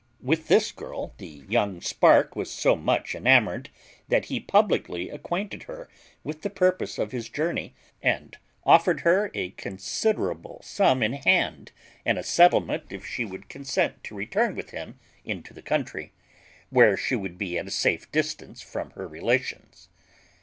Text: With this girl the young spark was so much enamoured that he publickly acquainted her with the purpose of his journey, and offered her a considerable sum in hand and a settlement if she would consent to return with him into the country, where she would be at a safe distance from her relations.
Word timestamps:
With 0.23 0.47
this 0.47 0.71
girl 0.71 1.13
the 1.19 1.27
young 1.47 1.79
spark 1.79 2.35
was 2.35 2.49
so 2.49 2.75
much 2.75 3.13
enamoured 3.13 3.69
that 4.07 4.25
he 4.33 4.39
publickly 4.39 5.11
acquainted 5.11 5.61
her 5.69 5.87
with 6.23 6.41
the 6.41 6.49
purpose 6.49 6.97
of 6.97 7.11
his 7.11 7.29
journey, 7.29 7.75
and 8.01 8.35
offered 8.63 9.01
her 9.01 9.29
a 9.35 9.51
considerable 9.51 10.59
sum 10.63 11.03
in 11.03 11.13
hand 11.13 11.71
and 12.03 12.17
a 12.17 12.23
settlement 12.23 12.85
if 12.89 13.05
she 13.05 13.25
would 13.25 13.47
consent 13.47 14.03
to 14.05 14.15
return 14.15 14.55
with 14.55 14.71
him 14.71 14.99
into 15.23 15.53
the 15.53 15.61
country, 15.61 16.13
where 16.71 16.97
she 16.97 17.15
would 17.15 17.37
be 17.37 17.55
at 17.59 17.67
a 17.67 17.69
safe 17.69 18.11
distance 18.11 18.59
from 18.59 18.89
her 18.97 19.07
relations. 19.07 19.89